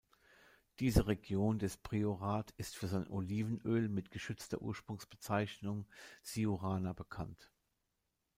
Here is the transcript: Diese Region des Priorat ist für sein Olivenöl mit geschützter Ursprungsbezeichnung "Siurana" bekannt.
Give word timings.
Diese 0.79 1.05
Region 1.05 1.59
des 1.59 1.77
Priorat 1.77 2.55
ist 2.57 2.75
für 2.75 2.87
sein 2.87 3.07
Olivenöl 3.07 3.87
mit 3.87 4.09
geschützter 4.09 4.59
Ursprungsbezeichnung 4.59 5.85
"Siurana" 6.23 6.93
bekannt. 6.93 7.51